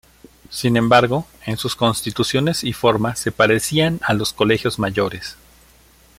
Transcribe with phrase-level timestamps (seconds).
[0.49, 5.35] Sin embargo, en sus constituciones y forma se parecían a los colegios mayores.